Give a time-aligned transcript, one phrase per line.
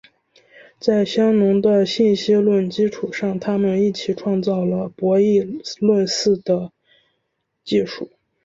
[0.79, 6.71] 在香农的信息论基础上他们一起创造了博弈论似的
[7.63, 8.09] 技术。